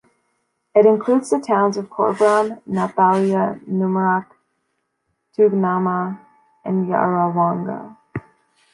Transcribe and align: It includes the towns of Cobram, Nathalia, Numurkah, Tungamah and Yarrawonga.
It 0.73 0.87
includes 0.87 1.29
the 1.29 1.37
towns 1.39 1.77
of 1.77 1.91
Cobram, 1.91 2.59
Nathalia, 2.67 3.63
Numurkah, 3.67 4.25
Tungamah 5.37 6.19
and 6.65 6.87
Yarrawonga. 6.87 7.97